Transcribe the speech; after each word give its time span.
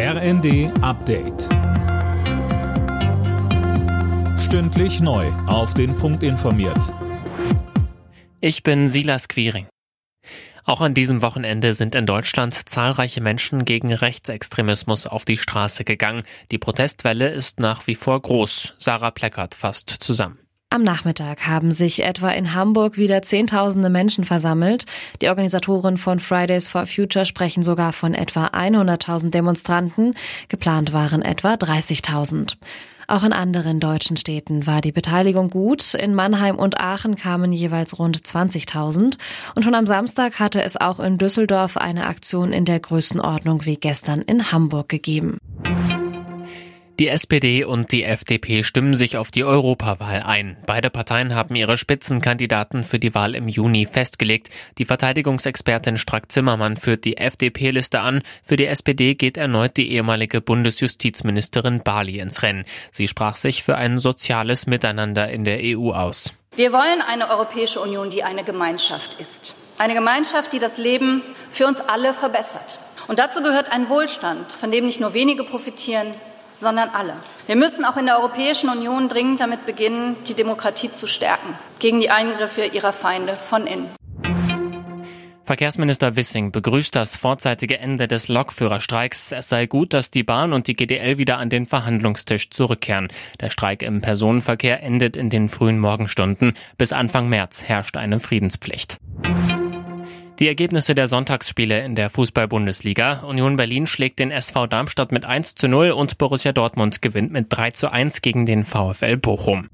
RND 0.00 0.70
Update. 0.80 1.48
Stündlich 4.38 5.00
neu. 5.00 5.26
Auf 5.48 5.74
den 5.74 5.96
Punkt 5.96 6.22
informiert. 6.22 6.94
Ich 8.40 8.62
bin 8.62 8.88
Silas 8.88 9.26
Quiring. 9.26 9.66
Auch 10.62 10.82
an 10.82 10.94
diesem 10.94 11.20
Wochenende 11.20 11.74
sind 11.74 11.96
in 11.96 12.06
Deutschland 12.06 12.68
zahlreiche 12.68 13.20
Menschen 13.20 13.64
gegen 13.64 13.92
Rechtsextremismus 13.92 15.08
auf 15.08 15.24
die 15.24 15.36
Straße 15.36 15.82
gegangen. 15.82 16.22
Die 16.52 16.58
Protestwelle 16.58 17.30
ist 17.30 17.58
nach 17.58 17.88
wie 17.88 17.96
vor 17.96 18.22
groß. 18.22 18.74
Sarah 18.78 19.10
Pleckert 19.10 19.56
fasst 19.56 19.90
zusammen. 19.90 20.38
Am 20.70 20.82
Nachmittag 20.82 21.46
haben 21.46 21.72
sich 21.72 22.04
etwa 22.04 22.28
in 22.28 22.52
Hamburg 22.52 22.98
wieder 22.98 23.22
Zehntausende 23.22 23.88
Menschen 23.88 24.24
versammelt. 24.24 24.84
Die 25.22 25.30
Organisatoren 25.30 25.96
von 25.96 26.20
Fridays 26.20 26.68
for 26.68 26.84
Future 26.84 27.24
sprechen 27.24 27.62
sogar 27.62 27.94
von 27.94 28.12
etwa 28.12 28.48
100.000 28.48 29.30
Demonstranten. 29.30 30.14
Geplant 30.50 30.92
waren 30.92 31.22
etwa 31.22 31.54
30.000. 31.54 32.56
Auch 33.06 33.24
in 33.24 33.32
anderen 33.32 33.80
deutschen 33.80 34.18
Städten 34.18 34.66
war 34.66 34.82
die 34.82 34.92
Beteiligung 34.92 35.48
gut. 35.48 35.94
In 35.94 36.14
Mannheim 36.14 36.56
und 36.56 36.78
Aachen 36.78 37.16
kamen 37.16 37.54
jeweils 37.54 37.98
rund 37.98 38.20
20.000. 38.20 39.16
Und 39.54 39.62
schon 39.62 39.74
am 39.74 39.86
Samstag 39.86 40.38
hatte 40.38 40.62
es 40.62 40.78
auch 40.78 41.00
in 41.00 41.16
Düsseldorf 41.16 41.78
eine 41.78 42.06
Aktion 42.06 42.52
in 42.52 42.66
der 42.66 42.80
Größenordnung 42.80 43.64
wie 43.64 43.76
gestern 43.76 44.20
in 44.20 44.52
Hamburg 44.52 44.90
gegeben. 44.90 45.38
Die 46.98 47.06
SPD 47.06 47.62
und 47.62 47.92
die 47.92 48.02
FDP 48.02 48.64
stimmen 48.64 48.96
sich 48.96 49.16
auf 49.16 49.30
die 49.30 49.44
Europawahl 49.44 50.24
ein. 50.24 50.56
Beide 50.66 50.90
Parteien 50.90 51.32
haben 51.32 51.54
ihre 51.54 51.78
Spitzenkandidaten 51.78 52.82
für 52.82 52.98
die 52.98 53.14
Wahl 53.14 53.36
im 53.36 53.46
Juni 53.46 53.86
festgelegt. 53.86 54.48
Die 54.78 54.84
Verteidigungsexpertin 54.84 55.96
Strack-Zimmermann 55.96 56.76
führt 56.76 57.04
die 57.04 57.16
FDP-Liste 57.16 58.00
an. 58.00 58.22
Für 58.42 58.56
die 58.56 58.66
SPD 58.66 59.14
geht 59.14 59.36
erneut 59.36 59.76
die 59.76 59.92
ehemalige 59.92 60.40
Bundesjustizministerin 60.40 61.84
Bali 61.84 62.18
ins 62.18 62.42
Rennen. 62.42 62.64
Sie 62.90 63.06
sprach 63.06 63.36
sich 63.36 63.62
für 63.62 63.76
ein 63.76 64.00
soziales 64.00 64.66
Miteinander 64.66 65.30
in 65.30 65.44
der 65.44 65.60
EU 65.62 65.92
aus. 65.92 66.32
Wir 66.56 66.72
wollen 66.72 67.00
eine 67.08 67.30
Europäische 67.30 67.78
Union, 67.78 68.10
die 68.10 68.24
eine 68.24 68.42
Gemeinschaft 68.42 69.20
ist. 69.20 69.54
Eine 69.78 69.94
Gemeinschaft, 69.94 70.52
die 70.52 70.58
das 70.58 70.78
Leben 70.78 71.22
für 71.52 71.68
uns 71.68 71.80
alle 71.80 72.12
verbessert. 72.12 72.80
Und 73.06 73.20
dazu 73.20 73.40
gehört 73.40 73.70
ein 73.70 73.88
Wohlstand, 73.88 74.50
von 74.50 74.72
dem 74.72 74.84
nicht 74.84 75.00
nur 75.00 75.14
wenige 75.14 75.44
profitieren, 75.44 76.12
sondern 76.60 76.90
alle. 76.90 77.14
Wir 77.46 77.56
müssen 77.56 77.84
auch 77.84 77.96
in 77.96 78.06
der 78.06 78.18
Europäischen 78.18 78.68
Union 78.68 79.08
dringend 79.08 79.40
damit 79.40 79.66
beginnen, 79.66 80.16
die 80.26 80.34
Demokratie 80.34 80.90
zu 80.90 81.06
stärken, 81.06 81.54
gegen 81.78 82.00
die 82.00 82.10
Eingriffe 82.10 82.64
ihrer 82.64 82.92
Feinde 82.92 83.34
von 83.34 83.66
innen. 83.66 83.88
Verkehrsminister 85.48 86.14
Wissing 86.14 86.52
begrüßt 86.52 86.94
das 86.94 87.16
vorzeitige 87.16 87.78
Ende 87.78 88.06
des 88.06 88.28
Lokführerstreiks. 88.28 89.32
Es 89.32 89.48
sei 89.48 89.64
gut, 89.64 89.94
dass 89.94 90.10
die 90.10 90.22
Bahn 90.22 90.52
und 90.52 90.66
die 90.66 90.74
GDL 90.74 91.16
wieder 91.16 91.38
an 91.38 91.48
den 91.48 91.64
Verhandlungstisch 91.64 92.50
zurückkehren. 92.50 93.08
Der 93.40 93.48
Streik 93.48 93.82
im 93.82 94.02
Personenverkehr 94.02 94.82
endet 94.82 95.16
in 95.16 95.30
den 95.30 95.48
frühen 95.48 95.78
Morgenstunden. 95.78 96.52
Bis 96.76 96.92
Anfang 96.92 97.30
März 97.30 97.62
herrscht 97.62 97.96
eine 97.96 98.20
Friedenspflicht. 98.20 98.98
Die 100.38 100.46
Ergebnisse 100.46 100.94
der 100.94 101.08
Sonntagsspiele 101.08 101.80
in 101.84 101.96
der 101.96 102.10
Fußball-Bundesliga. 102.10 103.24
Union 103.26 103.56
Berlin 103.56 103.88
schlägt 103.88 104.20
den 104.20 104.30
SV 104.30 104.68
Darmstadt 104.68 105.10
mit 105.10 105.24
1 105.24 105.56
zu 105.56 105.66
0 105.66 105.90
und 105.90 106.16
Borussia 106.16 106.52
Dortmund 106.52 107.02
gewinnt 107.02 107.32
mit 107.32 107.46
3 107.48 107.72
zu 107.72 107.90
1 107.90 108.22
gegen 108.22 108.46
den 108.46 108.64
VfL 108.64 109.16
Bochum. 109.16 109.68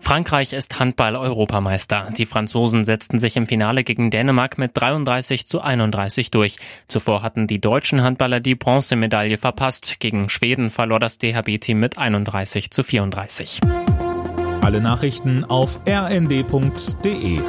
Frankreich 0.00 0.52
ist 0.52 0.78
Handball-Europameister. 0.78 2.08
Die 2.18 2.26
Franzosen 2.26 2.84
setzten 2.84 3.18
sich 3.18 3.38
im 3.38 3.46
Finale 3.46 3.84
gegen 3.84 4.10
Dänemark 4.10 4.58
mit 4.58 4.72
33 4.74 5.46
zu 5.46 5.62
31 5.62 6.30
durch. 6.30 6.58
Zuvor 6.88 7.22
hatten 7.22 7.46
die 7.46 7.58
deutschen 7.58 8.02
Handballer 8.02 8.40
die 8.40 8.54
Bronzemedaille 8.54 9.38
verpasst. 9.38 9.96
Gegen 10.00 10.28
Schweden 10.28 10.68
verlor 10.68 10.98
das 10.98 11.16
DHB-Team 11.16 11.80
mit 11.80 11.96
31 11.96 12.70
zu 12.70 12.82
34. 12.82 13.60
Alle 14.60 14.82
Nachrichten 14.82 15.44
auf 15.44 15.80
rnd.de 15.88 17.40